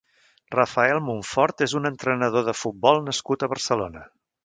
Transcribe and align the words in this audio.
Rafael 0.55 1.01
Monfort 1.09 1.63
és 1.67 1.77
un 1.81 1.91
entrenador 1.91 2.49
de 2.51 2.59
futbol 2.65 3.03
nascut 3.11 3.47
a 3.49 3.55
Barcelona. 3.57 4.09